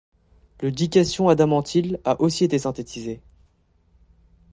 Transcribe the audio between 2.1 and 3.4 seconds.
aussi été synthétisé.